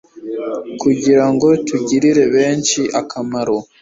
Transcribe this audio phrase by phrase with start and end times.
[0.81, 3.57] kugira ngo tugirire benshi akamaro